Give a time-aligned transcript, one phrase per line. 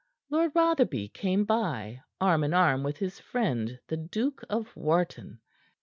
[0.31, 5.41] Lord Rotherby came by, arm in arm with his friend, the Duke of Wharton.